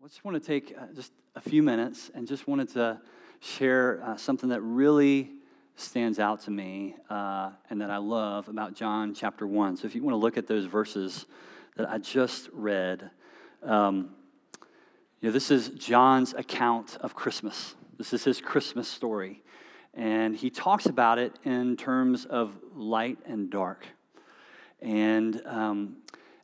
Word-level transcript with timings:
I 0.00 0.06
just 0.06 0.24
want 0.24 0.40
to 0.40 0.46
take 0.46 0.76
uh, 0.80 0.86
just 0.94 1.10
a 1.34 1.40
few 1.40 1.60
minutes 1.60 2.08
and 2.14 2.24
just 2.24 2.46
wanted 2.46 2.68
to 2.74 3.00
share 3.40 4.00
uh, 4.04 4.16
something 4.16 4.50
that 4.50 4.60
really 4.60 5.32
stands 5.74 6.20
out 6.20 6.40
to 6.42 6.52
me 6.52 6.94
uh, 7.10 7.50
and 7.68 7.80
that 7.80 7.90
I 7.90 7.96
love 7.96 8.48
about 8.48 8.74
John 8.74 9.12
chapter 9.12 9.44
1. 9.44 9.76
So 9.76 9.88
if 9.88 9.96
you 9.96 10.04
want 10.04 10.12
to 10.12 10.18
look 10.18 10.36
at 10.36 10.46
those 10.46 10.66
verses 10.66 11.26
that 11.76 11.90
I 11.90 11.98
just 11.98 12.48
read, 12.52 13.10
um, 13.64 14.10
you 15.20 15.30
know, 15.30 15.32
this 15.32 15.50
is 15.50 15.70
John's 15.70 16.32
account 16.32 16.96
of 17.00 17.16
Christmas. 17.16 17.74
This 17.96 18.12
is 18.12 18.22
his 18.22 18.40
Christmas 18.40 18.86
story. 18.86 19.42
And 19.94 20.36
he 20.36 20.48
talks 20.48 20.86
about 20.86 21.18
it 21.18 21.36
in 21.42 21.76
terms 21.76 22.24
of 22.24 22.56
light 22.72 23.18
and 23.26 23.50
dark. 23.50 23.84
And, 24.80 25.42
um, 25.44 25.96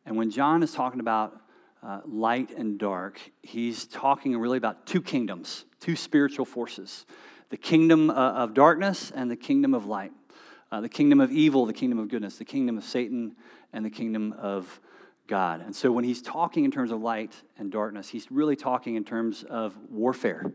and 0.05 0.16
when 0.16 0.32
John 0.32 0.64
is 0.64 0.73
talking 0.73 0.98
about 0.98 1.41
uh, 1.85 2.01
light 2.07 2.51
and 2.51 2.79
dark, 2.79 3.21
he's 3.43 3.87
talking 3.87 4.37
really 4.39 4.57
about 4.57 4.87
two 4.87 5.03
kingdoms, 5.03 5.64
two 5.81 5.96
spiritual 5.96 6.45
forces 6.45 7.07
the 7.50 7.58
kingdom 7.58 8.11
uh, 8.11 8.14
of 8.14 8.53
darkness 8.53 9.13
and 9.14 9.31
the 9.31 9.36
kingdom 9.36 9.75
of 9.75 9.86
light, 9.86 10.11
uh, 10.72 10.81
the 10.81 10.89
kingdom 10.89 11.21
of 11.21 11.31
evil, 11.31 11.67
the 11.67 11.72
kingdom 11.72 12.00
of 12.00 12.08
goodness, 12.08 12.36
the 12.36 12.44
kingdom 12.44 12.77
of 12.77 12.82
Satan, 12.82 13.36
and 13.72 13.85
the 13.85 13.91
kingdom 13.91 14.32
of 14.39 14.81
God. 15.29 15.61
And 15.61 15.77
so 15.77 15.93
when 15.93 16.05
he's 16.05 16.21
talking 16.21 16.64
in 16.64 16.72
terms 16.72 16.91
of 16.91 17.00
light 17.00 17.32
and 17.58 17.71
darkness, 17.71 18.08
he's 18.08 18.29
really 18.32 18.57
talking 18.57 18.96
in 18.96 19.05
terms 19.05 19.44
of 19.44 19.77
warfare. 19.89 20.53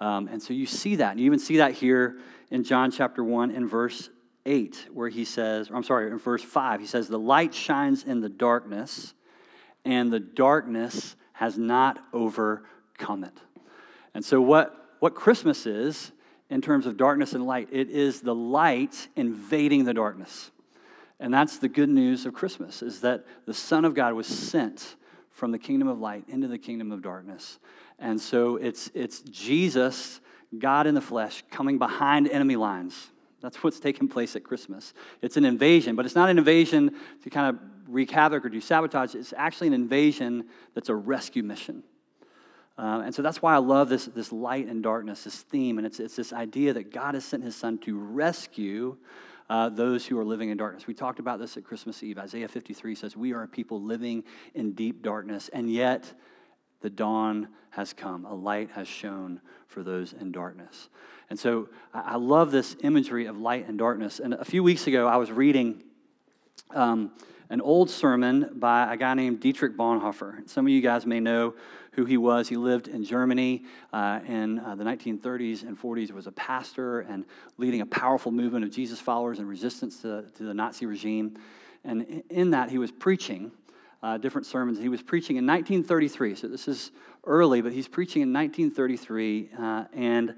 Um, 0.00 0.26
and 0.26 0.42
so 0.42 0.52
you 0.54 0.66
see 0.66 0.96
that. 0.96 1.12
And 1.12 1.20
you 1.20 1.26
even 1.26 1.38
see 1.38 1.58
that 1.58 1.72
here 1.72 2.18
in 2.50 2.64
John 2.64 2.90
chapter 2.90 3.22
1 3.22 3.52
and 3.52 3.68
verse 3.68 4.10
8, 4.44 4.88
where 4.92 5.08
he 5.08 5.24
says, 5.24 5.70
I'm 5.72 5.84
sorry, 5.84 6.10
in 6.10 6.18
verse 6.18 6.42
5, 6.42 6.80
he 6.80 6.86
says, 6.86 7.06
The 7.06 7.18
light 7.18 7.54
shines 7.54 8.02
in 8.02 8.20
the 8.20 8.28
darkness 8.28 9.14
and 9.84 10.12
the 10.12 10.20
darkness 10.20 11.16
has 11.32 11.58
not 11.58 11.98
overcome 12.12 13.24
it. 13.24 13.36
And 14.14 14.24
so, 14.24 14.40
what, 14.40 14.96
what 15.00 15.14
Christmas 15.14 15.66
is, 15.66 16.12
in 16.50 16.60
terms 16.60 16.86
of 16.86 16.96
darkness 16.96 17.32
and 17.32 17.46
light, 17.46 17.68
it 17.72 17.90
is 17.90 18.20
the 18.20 18.34
light 18.34 19.08
invading 19.16 19.84
the 19.84 19.94
darkness. 19.94 20.50
And 21.18 21.32
that's 21.32 21.58
the 21.58 21.68
good 21.68 21.88
news 21.88 22.26
of 22.26 22.34
Christmas, 22.34 22.82
is 22.82 23.00
that 23.00 23.24
the 23.46 23.54
Son 23.54 23.84
of 23.84 23.94
God 23.94 24.14
was 24.14 24.26
sent 24.26 24.96
from 25.30 25.50
the 25.50 25.58
kingdom 25.58 25.88
of 25.88 25.98
light 25.98 26.24
into 26.28 26.48
the 26.48 26.58
kingdom 26.58 26.92
of 26.92 27.02
darkness. 27.02 27.58
And 27.98 28.20
so 28.20 28.56
it's, 28.56 28.90
it's 28.94 29.20
Jesus, 29.20 30.20
God 30.58 30.86
in 30.86 30.94
the 30.94 31.00
flesh, 31.00 31.42
coming 31.50 31.78
behind 31.78 32.28
enemy 32.28 32.56
lines. 32.56 33.10
That's 33.40 33.62
what's 33.62 33.80
taking 33.80 34.08
place 34.08 34.36
at 34.36 34.44
Christmas. 34.44 34.94
It's 35.22 35.36
an 35.36 35.44
invasion, 35.44 35.96
but 35.96 36.06
it's 36.06 36.14
not 36.14 36.30
an 36.30 36.38
invasion 36.38 36.94
to 37.22 37.30
kind 37.30 37.54
of 37.54 37.83
wreak 37.88 38.10
havoc 38.10 38.44
or 38.44 38.48
do 38.48 38.60
sabotage. 38.60 39.14
It's 39.14 39.34
actually 39.36 39.68
an 39.68 39.74
invasion 39.74 40.46
that's 40.74 40.88
a 40.88 40.94
rescue 40.94 41.42
mission. 41.42 41.82
Uh, 42.76 43.02
and 43.04 43.14
so 43.14 43.22
that's 43.22 43.40
why 43.40 43.54
I 43.54 43.58
love 43.58 43.88
this, 43.88 44.06
this 44.06 44.32
light 44.32 44.66
and 44.66 44.82
darkness, 44.82 45.24
this 45.24 45.42
theme. 45.42 45.78
And 45.78 45.86
it's, 45.86 46.00
it's 46.00 46.16
this 46.16 46.32
idea 46.32 46.72
that 46.72 46.92
God 46.92 47.14
has 47.14 47.24
sent 47.24 47.44
his 47.44 47.54
son 47.54 47.78
to 47.78 47.96
rescue 47.98 48.96
uh, 49.48 49.68
those 49.68 50.06
who 50.06 50.18
are 50.18 50.24
living 50.24 50.50
in 50.50 50.56
darkness. 50.56 50.86
We 50.86 50.94
talked 50.94 51.18
about 51.18 51.38
this 51.38 51.56
at 51.56 51.64
Christmas 51.64 52.02
Eve. 52.02 52.18
Isaiah 52.18 52.48
53 52.48 52.94
says, 52.94 53.16
We 53.16 53.32
are 53.32 53.42
a 53.42 53.48
people 53.48 53.80
living 53.80 54.24
in 54.54 54.72
deep 54.72 55.02
darkness, 55.02 55.50
and 55.52 55.70
yet 55.70 56.12
the 56.80 56.90
dawn 56.90 57.48
has 57.70 57.92
come. 57.92 58.24
A 58.24 58.34
light 58.34 58.70
has 58.72 58.88
shone 58.88 59.40
for 59.68 59.82
those 59.82 60.12
in 60.12 60.32
darkness. 60.32 60.88
And 61.30 61.38
so 61.38 61.68
I, 61.92 62.00
I 62.00 62.16
love 62.16 62.50
this 62.50 62.76
imagery 62.80 63.26
of 63.26 63.38
light 63.38 63.68
and 63.68 63.78
darkness. 63.78 64.18
And 64.18 64.34
a 64.34 64.44
few 64.44 64.62
weeks 64.62 64.86
ago, 64.86 65.06
I 65.06 65.16
was 65.16 65.30
reading. 65.30 65.82
Um, 66.70 67.12
an 67.50 67.60
old 67.60 67.90
sermon 67.90 68.50
by 68.54 68.92
a 68.92 68.96
guy 68.96 69.14
named 69.14 69.40
Dietrich 69.40 69.76
Bonhoeffer. 69.76 70.48
Some 70.48 70.66
of 70.66 70.70
you 70.70 70.80
guys 70.80 71.06
may 71.06 71.20
know 71.20 71.54
who 71.92 72.04
he 72.04 72.16
was. 72.16 72.48
He 72.48 72.56
lived 72.56 72.88
in 72.88 73.04
Germany 73.04 73.64
uh, 73.92 74.20
in 74.26 74.58
uh, 74.58 74.74
the 74.74 74.84
1930s 74.84 75.62
and 75.62 75.78
40s, 75.78 76.10
was 76.10 76.26
a 76.26 76.32
pastor 76.32 77.00
and 77.00 77.24
leading 77.58 77.80
a 77.80 77.86
powerful 77.86 78.32
movement 78.32 78.64
of 78.64 78.70
Jesus 78.70 78.98
followers 78.98 79.38
and 79.38 79.48
resistance 79.48 80.00
to, 80.02 80.24
to 80.36 80.42
the 80.42 80.54
Nazi 80.54 80.86
regime. 80.86 81.36
And 81.84 82.22
in 82.30 82.50
that, 82.50 82.70
he 82.70 82.78
was 82.78 82.90
preaching 82.90 83.52
uh, 84.02 84.18
different 84.18 84.46
sermons. 84.46 84.78
He 84.78 84.88
was 84.88 85.02
preaching 85.02 85.36
in 85.36 85.46
1933, 85.46 86.34
so 86.34 86.48
this 86.48 86.66
is 86.66 86.90
early, 87.24 87.60
but 87.60 87.72
he's 87.72 87.88
preaching 87.88 88.22
in 88.22 88.32
1933, 88.32 89.50
uh, 89.58 89.84
and 89.94 90.34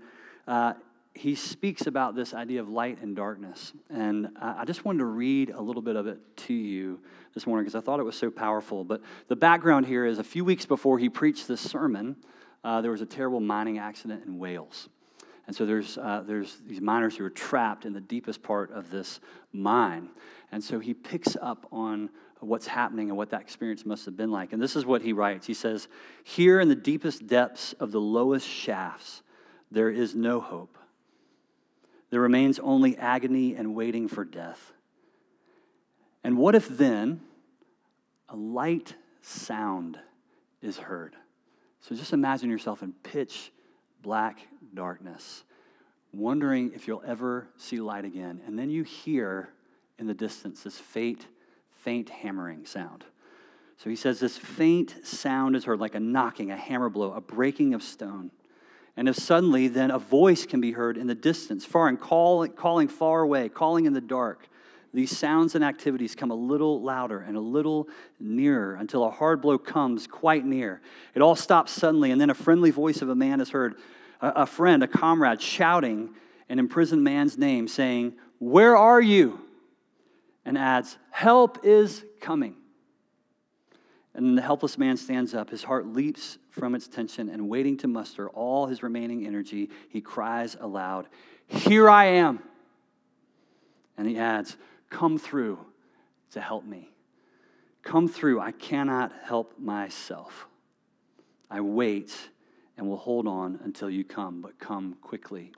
uh, 0.46 0.74
he 1.16 1.34
speaks 1.34 1.86
about 1.86 2.14
this 2.14 2.34
idea 2.34 2.60
of 2.60 2.68
light 2.68 3.00
and 3.00 3.16
darkness. 3.16 3.72
And 3.90 4.28
I 4.40 4.64
just 4.64 4.84
wanted 4.84 4.98
to 4.98 5.06
read 5.06 5.50
a 5.50 5.60
little 5.60 5.82
bit 5.82 5.96
of 5.96 6.06
it 6.06 6.18
to 6.36 6.54
you 6.54 7.00
this 7.34 7.46
morning 7.46 7.64
because 7.64 7.74
I 7.74 7.84
thought 7.84 8.00
it 8.00 8.04
was 8.04 8.16
so 8.16 8.30
powerful. 8.30 8.84
But 8.84 9.02
the 9.28 9.36
background 9.36 9.86
here 9.86 10.04
is 10.04 10.18
a 10.18 10.24
few 10.24 10.44
weeks 10.44 10.66
before 10.66 10.98
he 10.98 11.08
preached 11.08 11.48
this 11.48 11.60
sermon, 11.60 12.16
uh, 12.64 12.80
there 12.80 12.90
was 12.90 13.00
a 13.00 13.06
terrible 13.06 13.40
mining 13.40 13.78
accident 13.78 14.24
in 14.26 14.38
Wales. 14.38 14.88
And 15.46 15.54
so 15.54 15.64
there's, 15.64 15.96
uh, 15.96 16.24
there's 16.26 16.58
these 16.66 16.80
miners 16.80 17.16
who 17.16 17.24
are 17.24 17.30
trapped 17.30 17.84
in 17.84 17.92
the 17.92 18.00
deepest 18.00 18.42
part 18.42 18.70
of 18.72 18.90
this 18.90 19.20
mine. 19.52 20.10
And 20.52 20.62
so 20.62 20.80
he 20.80 20.92
picks 20.92 21.36
up 21.40 21.66
on 21.70 22.10
what's 22.40 22.66
happening 22.66 23.08
and 23.08 23.16
what 23.16 23.30
that 23.30 23.40
experience 23.40 23.86
must 23.86 24.04
have 24.04 24.16
been 24.16 24.30
like. 24.30 24.52
And 24.52 24.60
this 24.60 24.76
is 24.76 24.84
what 24.84 25.02
he 25.02 25.12
writes 25.12 25.46
He 25.46 25.54
says, 25.54 25.88
Here 26.24 26.60
in 26.60 26.68
the 26.68 26.74
deepest 26.74 27.26
depths 27.26 27.72
of 27.74 27.92
the 27.92 28.00
lowest 28.00 28.46
shafts, 28.46 29.22
there 29.70 29.90
is 29.90 30.14
no 30.14 30.40
hope. 30.40 30.76
There 32.16 32.22
remains 32.22 32.58
only 32.58 32.96
agony 32.96 33.56
and 33.56 33.74
waiting 33.74 34.08
for 34.08 34.24
death. 34.24 34.72
And 36.24 36.38
what 36.38 36.54
if 36.54 36.66
then 36.66 37.20
a 38.30 38.34
light 38.34 38.94
sound 39.20 39.98
is 40.62 40.78
heard? 40.78 41.14
So 41.80 41.94
just 41.94 42.14
imagine 42.14 42.48
yourself 42.48 42.82
in 42.82 42.94
pitch 42.94 43.52
black 44.00 44.38
darkness, 44.72 45.44
wondering 46.10 46.72
if 46.74 46.88
you'll 46.88 47.02
ever 47.06 47.48
see 47.58 47.80
light 47.80 48.06
again. 48.06 48.40
And 48.46 48.58
then 48.58 48.70
you 48.70 48.82
hear 48.82 49.50
in 49.98 50.06
the 50.06 50.14
distance 50.14 50.62
this 50.62 50.78
faint, 50.78 51.26
faint 51.68 52.08
hammering 52.08 52.64
sound. 52.64 53.04
So 53.76 53.90
he 53.90 53.96
says 53.96 54.20
this 54.20 54.38
faint 54.38 55.04
sound 55.04 55.54
is 55.54 55.66
heard 55.66 55.80
like 55.80 55.94
a 55.94 56.00
knocking, 56.00 56.50
a 56.50 56.56
hammer 56.56 56.88
blow, 56.88 57.12
a 57.12 57.20
breaking 57.20 57.74
of 57.74 57.82
stone. 57.82 58.30
And 58.96 59.08
if 59.08 59.16
suddenly 59.16 59.68
then 59.68 59.90
a 59.90 59.98
voice 59.98 60.46
can 60.46 60.60
be 60.60 60.72
heard 60.72 60.96
in 60.96 61.06
the 61.06 61.14
distance, 61.14 61.64
far 61.64 61.88
and 61.88 62.00
call, 62.00 62.46
calling 62.48 62.88
far 62.88 63.22
away, 63.22 63.48
calling 63.48 63.84
in 63.84 63.92
the 63.92 64.00
dark, 64.00 64.48
these 64.94 65.14
sounds 65.14 65.54
and 65.54 65.62
activities 65.62 66.14
come 66.14 66.30
a 66.30 66.34
little 66.34 66.80
louder 66.80 67.20
and 67.20 67.36
a 67.36 67.40
little 67.40 67.86
nearer 68.18 68.76
until 68.76 69.04
a 69.04 69.10
hard 69.10 69.42
blow 69.42 69.58
comes 69.58 70.06
quite 70.06 70.46
near. 70.46 70.80
It 71.14 71.20
all 71.20 71.36
stops 71.36 71.72
suddenly, 71.72 72.10
and 72.10 72.18
then 72.18 72.30
a 72.30 72.34
friendly 72.34 72.70
voice 72.70 73.02
of 73.02 73.10
a 73.10 73.14
man 73.14 73.42
is 73.42 73.50
heard, 73.50 73.74
a, 74.22 74.28
a 74.28 74.46
friend, 74.46 74.82
a 74.82 74.88
comrade, 74.88 75.42
shouting 75.42 76.14
an 76.48 76.58
imprisoned 76.58 77.04
man's 77.04 77.36
name, 77.36 77.68
saying, 77.68 78.14
Where 78.38 78.74
are 78.74 79.00
you? 79.00 79.40
And 80.46 80.56
adds, 80.56 80.96
Help 81.10 81.58
is 81.62 82.02
coming. 82.20 82.56
And 84.14 84.38
the 84.38 84.42
helpless 84.42 84.78
man 84.78 84.96
stands 84.96 85.34
up. 85.34 85.50
His 85.50 85.62
heart 85.62 85.86
leaps 85.86 86.38
from 86.56 86.74
its 86.74 86.88
tension, 86.88 87.28
and 87.28 87.48
waiting 87.48 87.76
to 87.78 87.86
muster 87.86 88.30
all 88.30 88.66
his 88.66 88.82
remaining 88.82 89.26
energy, 89.26 89.70
he 89.90 90.00
cries 90.00 90.56
aloud, 90.58 91.06
Here 91.46 91.88
I 91.88 92.06
am. 92.06 92.40
And 93.98 94.08
he 94.08 94.18
adds, 94.18 94.56
Come 94.88 95.18
through 95.18 95.58
to 96.32 96.40
help 96.40 96.64
me. 96.64 96.90
Come 97.82 98.08
through. 98.08 98.40
I 98.40 98.52
cannot 98.52 99.12
help 99.24 99.58
myself. 99.58 100.46
I 101.50 101.60
wait 101.60 102.16
and 102.76 102.88
will 102.88 102.96
hold 102.96 103.28
on 103.28 103.60
until 103.62 103.90
you 103.90 104.04
come, 104.04 104.40
but 104.40 104.58
come 104.58 104.96
quickly. 105.02 105.52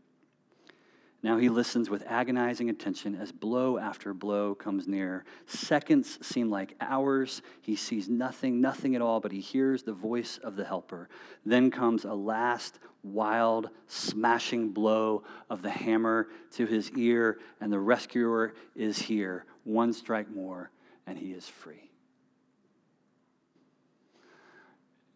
Now 1.20 1.36
he 1.36 1.48
listens 1.48 1.90
with 1.90 2.04
agonizing 2.06 2.70
attention 2.70 3.16
as 3.16 3.32
blow 3.32 3.76
after 3.76 4.14
blow 4.14 4.54
comes 4.54 4.86
near. 4.86 5.24
Seconds 5.46 6.24
seem 6.24 6.48
like 6.48 6.76
hours. 6.80 7.42
He 7.60 7.74
sees 7.74 8.08
nothing, 8.08 8.60
nothing 8.60 8.94
at 8.94 9.02
all, 9.02 9.18
but 9.18 9.32
he 9.32 9.40
hears 9.40 9.82
the 9.82 9.92
voice 9.92 10.38
of 10.38 10.54
the 10.54 10.64
helper. 10.64 11.08
Then 11.44 11.72
comes 11.72 12.04
a 12.04 12.14
last 12.14 12.78
wild, 13.02 13.70
smashing 13.88 14.70
blow 14.70 15.24
of 15.50 15.62
the 15.62 15.70
hammer 15.70 16.28
to 16.52 16.66
his 16.66 16.92
ear, 16.92 17.38
and 17.60 17.72
the 17.72 17.80
rescuer 17.80 18.54
is 18.76 18.98
here. 18.98 19.44
One 19.64 19.92
strike 19.92 20.30
more, 20.30 20.70
and 21.04 21.18
he 21.18 21.32
is 21.32 21.48
free. 21.48 21.90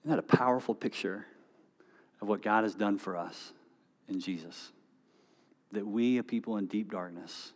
Isn't 0.00 0.10
that 0.10 0.18
a 0.18 0.36
powerful 0.36 0.74
picture 0.74 1.26
of 2.20 2.26
what 2.26 2.42
God 2.42 2.64
has 2.64 2.74
done 2.74 2.98
for 2.98 3.16
us 3.16 3.52
in 4.08 4.18
Jesus? 4.18 4.72
That 5.72 5.86
we, 5.86 6.18
a 6.18 6.22
people 6.22 6.56
in 6.56 6.66
deep 6.66 6.90
darkness, 6.90 7.52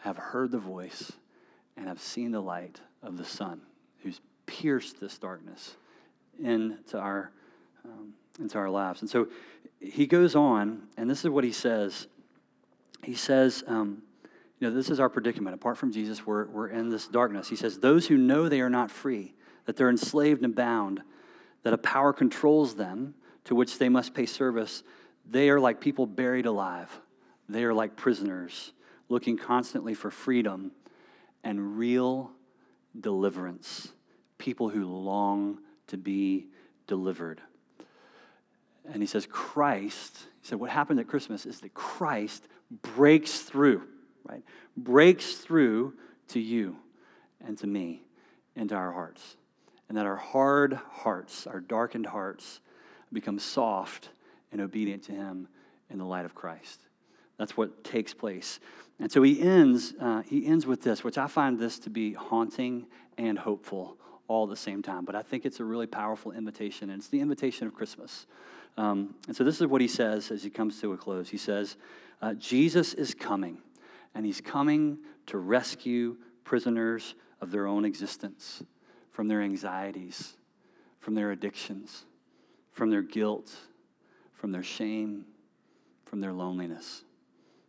have 0.00 0.16
heard 0.16 0.50
the 0.50 0.58
voice 0.58 1.12
and 1.76 1.86
have 1.86 2.00
seen 2.00 2.32
the 2.32 2.40
light 2.40 2.80
of 3.02 3.16
the 3.16 3.24
sun 3.24 3.60
who's 4.02 4.20
pierced 4.46 5.00
this 5.00 5.18
darkness 5.18 5.76
into 6.42 6.98
our, 6.98 7.30
um, 7.84 8.14
into 8.40 8.58
our 8.58 8.70
lives. 8.70 9.00
And 9.00 9.10
so 9.10 9.28
he 9.80 10.06
goes 10.06 10.34
on, 10.34 10.82
and 10.96 11.08
this 11.08 11.24
is 11.24 11.30
what 11.30 11.44
he 11.44 11.52
says. 11.52 12.06
He 13.02 13.14
says, 13.14 13.62
um, 13.66 14.02
you 14.58 14.68
know, 14.68 14.74
this 14.74 14.90
is 14.90 15.00
our 15.00 15.08
predicament. 15.08 15.54
Apart 15.54 15.76
from 15.76 15.92
Jesus, 15.92 16.24
we're, 16.24 16.46
we're 16.46 16.68
in 16.68 16.88
this 16.88 17.08
darkness. 17.08 17.48
He 17.48 17.56
says, 17.56 17.80
Those 17.80 18.06
who 18.06 18.16
know 18.16 18.48
they 18.48 18.60
are 18.60 18.70
not 18.70 18.92
free, 18.92 19.34
that 19.66 19.76
they're 19.76 19.90
enslaved 19.90 20.44
and 20.44 20.54
bound, 20.54 21.02
that 21.64 21.72
a 21.72 21.78
power 21.78 22.12
controls 22.12 22.76
them 22.76 23.14
to 23.44 23.56
which 23.56 23.78
they 23.78 23.88
must 23.88 24.14
pay 24.14 24.24
service, 24.24 24.84
they 25.32 25.48
are 25.48 25.58
like 25.58 25.80
people 25.80 26.06
buried 26.06 26.46
alive. 26.46 26.90
They 27.48 27.64
are 27.64 27.72
like 27.72 27.96
prisoners 27.96 28.72
looking 29.08 29.38
constantly 29.38 29.94
for 29.94 30.10
freedom 30.10 30.72
and 31.42 31.78
real 31.78 32.30
deliverance. 32.98 33.92
People 34.38 34.68
who 34.68 34.84
long 34.84 35.58
to 35.88 35.96
be 35.96 36.46
delivered. 36.86 37.40
And 38.92 39.02
he 39.02 39.06
says, 39.06 39.26
Christ, 39.26 40.18
he 40.40 40.48
said, 40.48 40.60
what 40.60 40.70
happened 40.70 41.00
at 41.00 41.08
Christmas 41.08 41.46
is 41.46 41.60
that 41.60 41.72
Christ 41.72 42.46
breaks 42.94 43.40
through, 43.40 43.82
right? 44.28 44.42
Breaks 44.76 45.34
through 45.34 45.94
to 46.28 46.40
you 46.40 46.76
and 47.46 47.56
to 47.58 47.66
me, 47.66 48.02
into 48.54 48.74
our 48.74 48.92
hearts. 48.92 49.36
And 49.88 49.96
that 49.96 50.06
our 50.06 50.16
hard 50.16 50.74
hearts, 50.90 51.46
our 51.46 51.60
darkened 51.60 52.06
hearts, 52.06 52.60
become 53.12 53.38
soft 53.38 54.10
and 54.52 54.60
obedient 54.60 55.02
to 55.04 55.12
him 55.12 55.48
in 55.90 55.98
the 55.98 56.04
light 56.04 56.24
of 56.24 56.34
Christ. 56.34 56.80
That's 57.38 57.56
what 57.56 57.82
takes 57.82 58.14
place. 58.14 58.60
And 59.00 59.10
so 59.10 59.22
he 59.22 59.40
ends, 59.40 59.94
uh, 60.00 60.22
he 60.22 60.46
ends 60.46 60.66
with 60.66 60.82
this, 60.82 61.02
which 61.02 61.18
I 61.18 61.26
find 61.26 61.58
this 61.58 61.78
to 61.80 61.90
be 61.90 62.12
haunting 62.12 62.86
and 63.18 63.38
hopeful 63.38 63.96
all 64.28 64.44
at 64.44 64.50
the 64.50 64.56
same 64.56 64.82
time. 64.82 65.04
But 65.04 65.16
I 65.16 65.22
think 65.22 65.44
it's 65.44 65.60
a 65.60 65.64
really 65.64 65.86
powerful 65.86 66.32
invitation, 66.32 66.90
and 66.90 67.00
it's 67.00 67.08
the 67.08 67.20
invitation 67.20 67.66
of 67.66 67.74
Christmas. 67.74 68.26
Um, 68.76 69.14
and 69.26 69.36
so 69.36 69.44
this 69.44 69.60
is 69.60 69.66
what 69.66 69.80
he 69.80 69.88
says 69.88 70.30
as 70.30 70.42
he 70.42 70.50
comes 70.50 70.80
to 70.80 70.92
a 70.92 70.96
close. 70.96 71.28
He 71.28 71.36
says, 71.36 71.76
uh, 72.20 72.34
Jesus 72.34 72.94
is 72.94 73.14
coming, 73.14 73.58
and 74.14 74.24
he's 74.24 74.40
coming 74.40 74.98
to 75.26 75.38
rescue 75.38 76.16
prisoners 76.44 77.14
of 77.40 77.50
their 77.50 77.66
own 77.66 77.84
existence, 77.84 78.62
from 79.10 79.28
their 79.28 79.42
anxieties, 79.42 80.36
from 81.00 81.14
their 81.14 81.32
addictions, 81.32 82.04
from 82.70 82.90
their 82.90 83.02
guilt, 83.02 83.52
from 84.42 84.50
their 84.50 84.64
shame, 84.64 85.24
from 86.04 86.20
their 86.20 86.32
loneliness. 86.32 87.04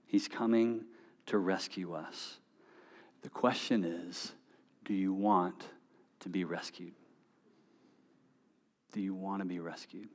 He's 0.07 0.27
coming 0.27 0.85
to 1.27 1.37
rescue 1.37 1.93
us. 1.93 2.39
The 3.21 3.29
question 3.29 3.83
is 3.83 4.31
do 4.83 4.95
you 4.95 5.13
want 5.13 5.67
to 6.21 6.29
be 6.29 6.45
rescued? 6.45 6.93
Do 8.91 9.01
you 9.01 9.13
want 9.13 9.43
to 9.43 9.45
be 9.45 9.59
rescued? 9.59 10.09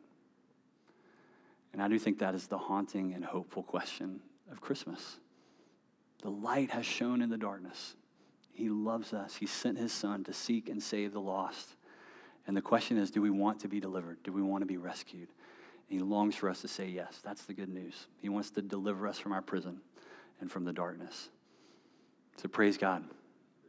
And 1.73 1.81
I 1.81 1.87
do 1.87 1.97
think 1.97 2.19
that 2.19 2.35
is 2.35 2.49
the 2.49 2.59
haunting 2.59 3.15
and 3.15 3.25
hopeful 3.25 3.63
question 3.63 4.19
of 4.51 4.61
Christmas. 4.61 5.21
The 6.23 6.31
light 6.31 6.73
has 6.73 6.85
shone 6.85 7.23
in 7.23 7.31
the 7.31 7.39
darkness. 7.39 7.95
He 8.53 8.69
loves 8.69 9.15
us. 9.15 9.37
He 9.37 9.47
sent 9.47 9.79
his 9.79 9.93
son 9.93 10.25
to 10.25 10.33
seek 10.33 10.69
and 10.69 10.83
save 10.83 11.13
the 11.13 11.21
lost. 11.21 11.77
And 12.49 12.57
the 12.57 12.63
question 12.63 12.99
is 12.99 13.13
do 13.13 13.23
we 13.23 13.31
want 13.31 13.61
to 13.61 13.69
be 13.69 13.79
delivered? 13.79 14.25
Do 14.25 14.33
we 14.33 14.43
want 14.43 14.63
to 14.63 14.67
be 14.67 14.77
rescued? 14.77 15.29
And 15.89 15.99
he 15.99 16.05
longs 16.05 16.35
for 16.35 16.49
us 16.49 16.61
to 16.63 16.69
say 16.69 16.89
yes. 16.89 17.21
That's 17.25 17.45
the 17.45 17.55
good 17.55 17.69
news. 17.69 18.07
He 18.21 18.29
wants 18.29 18.51
to 18.51 18.63
deliver 18.63 19.07
us 19.07 19.19
from 19.19 19.33
our 19.33 19.43
prison 19.43 19.81
and 20.41 20.51
from 20.51 20.65
the 20.65 20.73
darkness. 20.73 21.29
So 22.37 22.49
praise 22.49 22.77
God. 22.77 23.05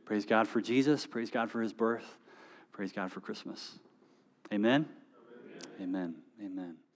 Praise 0.06 0.26
God 0.26 0.48
for 0.48 0.62
Jesus. 0.62 1.06
Praise 1.06 1.30
God 1.30 1.50
for 1.50 1.62
his 1.62 1.74
birth. 1.74 2.18
Praise 2.72 2.92
God 2.92 3.12
for 3.12 3.20
Christmas. 3.20 3.80
Amen. 4.52 4.88
Amen. 5.80 5.82
Amen. 5.82 6.16
Amen. 6.44 6.89